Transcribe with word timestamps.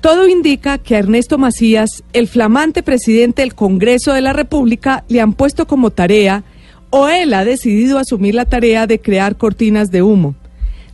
Todo 0.00 0.28
indica 0.28 0.78
que 0.78 0.94
a 0.94 1.00
Ernesto 1.00 1.38
Macías, 1.38 2.04
el 2.12 2.28
flamante 2.28 2.84
presidente 2.84 3.42
del 3.42 3.56
Congreso 3.56 4.12
de 4.12 4.20
la 4.20 4.32
República, 4.32 5.04
le 5.08 5.20
han 5.20 5.32
puesto 5.32 5.66
como 5.66 5.90
tarea, 5.90 6.44
o 6.90 7.08
él 7.08 7.34
ha 7.34 7.44
decidido 7.44 7.98
asumir 7.98 8.34
la 8.34 8.44
tarea 8.44 8.86
de 8.86 9.00
crear 9.00 9.36
cortinas 9.36 9.90
de 9.90 10.02
humo. 10.02 10.36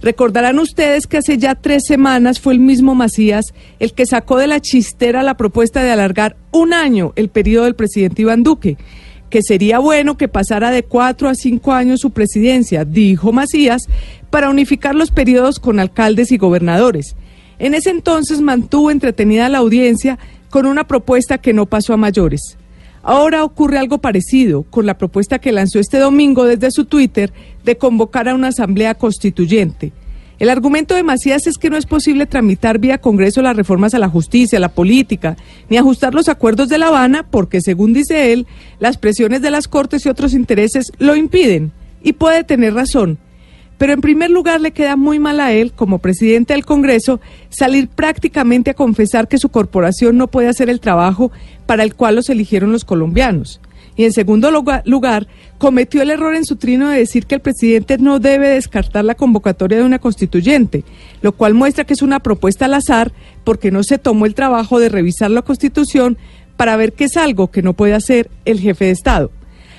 Recordarán 0.00 0.58
ustedes 0.58 1.06
que 1.06 1.18
hace 1.18 1.38
ya 1.38 1.54
tres 1.54 1.84
semanas 1.86 2.40
fue 2.40 2.54
el 2.54 2.60
mismo 2.60 2.94
Macías 2.94 3.54
el 3.78 3.92
que 3.92 4.06
sacó 4.06 4.38
de 4.38 4.46
la 4.46 4.60
chistera 4.60 5.22
la 5.22 5.36
propuesta 5.36 5.82
de 5.82 5.90
alargar 5.90 6.36
un 6.50 6.72
año 6.72 7.12
el 7.16 7.28
periodo 7.28 7.64
del 7.64 7.74
presidente 7.74 8.22
Iván 8.22 8.42
Duque, 8.42 8.76
que 9.30 9.42
sería 9.42 9.78
bueno 9.78 10.16
que 10.16 10.28
pasara 10.28 10.70
de 10.70 10.82
cuatro 10.82 11.28
a 11.28 11.34
cinco 11.34 11.72
años 11.72 12.00
su 12.00 12.10
presidencia, 12.10 12.84
dijo 12.84 13.32
Macías, 13.32 13.82
para 14.30 14.50
unificar 14.50 14.94
los 14.94 15.10
periodos 15.10 15.58
con 15.60 15.78
alcaldes 15.78 16.32
y 16.32 16.38
gobernadores. 16.38 17.16
En 17.58 17.74
ese 17.74 17.90
entonces 17.90 18.40
mantuvo 18.40 18.90
entretenida 18.90 19.48
la 19.48 19.58
audiencia 19.58 20.18
con 20.50 20.66
una 20.66 20.86
propuesta 20.86 21.38
que 21.38 21.52
no 21.52 21.66
pasó 21.66 21.92
a 21.92 21.96
mayores. 21.96 22.56
Ahora 23.02 23.44
ocurre 23.44 23.78
algo 23.78 23.98
parecido 23.98 24.62
con 24.62 24.86
la 24.86 24.96
propuesta 24.96 25.38
que 25.38 25.52
lanzó 25.52 25.78
este 25.78 25.98
domingo 25.98 26.44
desde 26.44 26.70
su 26.70 26.86
Twitter 26.86 27.32
de 27.62 27.76
convocar 27.76 28.28
a 28.28 28.34
una 28.34 28.48
asamblea 28.48 28.94
constituyente. 28.94 29.92
El 30.38 30.48
argumento 30.48 30.94
de 30.94 31.04
Macías 31.04 31.46
es 31.46 31.58
que 31.58 31.70
no 31.70 31.76
es 31.76 31.86
posible 31.86 32.26
tramitar 32.26 32.78
vía 32.78 32.98
Congreso 32.98 33.40
las 33.40 33.56
reformas 33.56 33.94
a 33.94 33.98
la 33.98 34.08
justicia, 34.08 34.56
a 34.56 34.60
la 34.60 34.68
política, 34.68 35.36
ni 35.68 35.76
ajustar 35.76 36.14
los 36.14 36.28
acuerdos 36.28 36.68
de 36.68 36.78
La 36.78 36.88
Habana, 36.88 37.26
porque, 37.30 37.60
según 37.60 37.92
dice 37.92 38.32
él, 38.32 38.46
las 38.80 38.98
presiones 38.98 39.42
de 39.42 39.52
las 39.52 39.68
Cortes 39.68 40.04
y 40.04 40.08
otros 40.08 40.34
intereses 40.34 40.90
lo 40.98 41.14
impiden. 41.14 41.72
Y 42.02 42.14
puede 42.14 42.42
tener 42.42 42.74
razón. 42.74 43.18
Pero 43.84 43.92
en 43.92 44.00
primer 44.00 44.30
lugar 44.30 44.62
le 44.62 44.70
queda 44.70 44.96
muy 44.96 45.18
mal 45.18 45.40
a 45.40 45.52
él, 45.52 45.74
como 45.74 45.98
presidente 45.98 46.54
del 46.54 46.64
Congreso, 46.64 47.20
salir 47.50 47.86
prácticamente 47.88 48.70
a 48.70 48.74
confesar 48.74 49.28
que 49.28 49.36
su 49.36 49.50
corporación 49.50 50.16
no 50.16 50.28
puede 50.28 50.48
hacer 50.48 50.70
el 50.70 50.80
trabajo 50.80 51.30
para 51.66 51.82
el 51.82 51.94
cual 51.94 52.14
los 52.14 52.30
eligieron 52.30 52.72
los 52.72 52.86
colombianos. 52.86 53.60
Y 53.94 54.04
en 54.04 54.12
segundo 54.14 54.50
lugar, 54.50 55.28
cometió 55.58 56.00
el 56.00 56.08
error 56.08 56.34
en 56.34 56.46
su 56.46 56.56
trino 56.56 56.88
de 56.88 56.96
decir 56.96 57.26
que 57.26 57.34
el 57.34 57.42
presidente 57.42 57.98
no 57.98 58.20
debe 58.20 58.48
descartar 58.48 59.04
la 59.04 59.16
convocatoria 59.16 59.76
de 59.76 59.84
una 59.84 59.98
constituyente, 59.98 60.82
lo 61.20 61.32
cual 61.32 61.52
muestra 61.52 61.84
que 61.84 61.92
es 61.92 62.00
una 62.00 62.20
propuesta 62.20 62.64
al 62.64 62.72
azar 62.72 63.12
porque 63.44 63.70
no 63.70 63.82
se 63.82 63.98
tomó 63.98 64.24
el 64.24 64.34
trabajo 64.34 64.80
de 64.80 64.88
revisar 64.88 65.30
la 65.30 65.42
constitución 65.42 66.16
para 66.56 66.76
ver 66.76 66.94
que 66.94 67.04
es 67.04 67.18
algo 67.18 67.50
que 67.50 67.60
no 67.60 67.74
puede 67.74 67.92
hacer 67.92 68.30
el 68.46 68.60
jefe 68.60 68.86
de 68.86 68.92
Estado. 68.92 69.30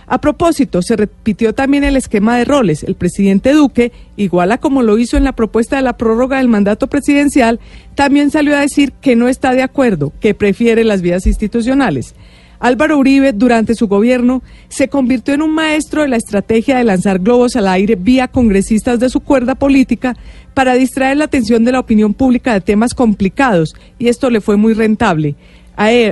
A 0.07 0.21
propósito, 0.21 0.81
se 0.81 0.95
repitió 0.95 1.53
también 1.53 1.83
el 1.83 1.97
esquema 1.97 2.37
de 2.37 2.45
roles. 2.45 2.83
El 2.83 2.95
presidente 2.95 3.53
Duque, 3.53 3.91
igual 4.17 4.51
a 4.51 4.59
como 4.59 4.83
lo 4.83 4.97
hizo 4.97 5.17
en 5.17 5.23
la 5.23 5.33
propuesta 5.33 5.77
de 5.77 5.81
la 5.81 5.97
prórroga 5.97 6.37
del 6.37 6.47
mandato 6.47 6.87
presidencial, 6.87 7.59
también 7.95 8.29
salió 8.29 8.55
a 8.55 8.61
decir 8.61 8.91
que 8.93 9.15
no 9.15 9.27
está 9.27 9.53
de 9.53 9.63
acuerdo, 9.63 10.13
que 10.19 10.35
prefiere 10.35 10.83
las 10.83 11.01
vías 11.01 11.25
institucionales. 11.25 12.13
Álvaro 12.59 12.97
Uribe, 12.97 13.33
durante 13.33 13.75
su 13.75 13.87
gobierno, 13.87 14.41
se 14.69 14.87
convirtió 14.87 15.33
en 15.33 15.41
un 15.41 15.53
maestro 15.53 16.01
de 16.01 16.07
la 16.07 16.17
estrategia 16.17 16.77
de 16.77 16.83
lanzar 16.83 17.19
globos 17.19 17.55
al 17.55 17.67
aire 17.67 17.95
vía 17.95 18.27
congresistas 18.27 18.99
de 18.99 19.09
su 19.09 19.19
cuerda 19.19 19.55
política 19.55 20.15
para 20.53 20.75
distraer 20.75 21.17
la 21.17 21.25
atención 21.25 21.65
de 21.65 21.73
la 21.73 21.79
opinión 21.79 22.13
pública 22.13 22.53
de 22.53 22.61
temas 22.61 22.93
complicados, 22.93 23.75
y 23.99 24.07
esto 24.07 24.29
le 24.29 24.39
fue 24.39 24.55
muy 24.55 24.73
rentable. 24.73 25.35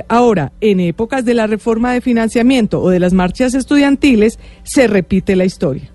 Ahora, 0.08 0.52
en 0.60 0.80
épocas 0.80 1.24
de 1.24 1.34
la 1.34 1.46
reforma 1.46 1.92
de 1.92 2.00
financiamiento 2.00 2.80
o 2.80 2.90
de 2.90 3.00
las 3.00 3.12
marchas 3.12 3.54
estudiantiles, 3.54 4.38
se 4.62 4.86
repite 4.86 5.36
la 5.36 5.44
historia. 5.44 5.93